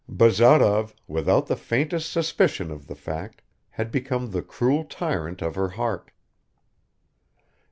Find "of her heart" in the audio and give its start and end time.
5.43-6.09